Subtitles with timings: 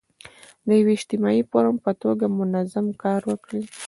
[0.67, 3.63] د یو اجتماعي فورم په توګه منظم کار وکړي.